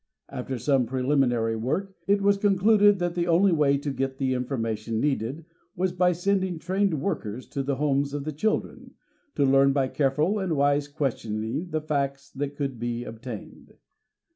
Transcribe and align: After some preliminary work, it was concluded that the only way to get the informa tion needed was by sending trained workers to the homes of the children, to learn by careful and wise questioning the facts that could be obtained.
After 0.29 0.57
some 0.57 0.87
preliminary 0.87 1.55
work, 1.55 1.95
it 2.07 2.23
was 2.23 2.35
concluded 2.39 2.97
that 2.97 3.13
the 3.13 3.27
only 3.27 3.51
way 3.51 3.77
to 3.77 3.91
get 3.91 4.17
the 4.17 4.33
informa 4.33 4.75
tion 4.75 4.99
needed 4.99 5.45
was 5.75 5.91
by 5.91 6.11
sending 6.11 6.57
trained 6.57 6.99
workers 6.99 7.45
to 7.49 7.61
the 7.61 7.75
homes 7.75 8.11
of 8.15 8.23
the 8.23 8.31
children, 8.33 8.95
to 9.35 9.45
learn 9.45 9.73
by 9.73 9.89
careful 9.89 10.39
and 10.39 10.57
wise 10.57 10.87
questioning 10.87 11.69
the 11.69 11.81
facts 11.81 12.31
that 12.31 12.55
could 12.55 12.79
be 12.79 13.03
obtained. 13.03 13.73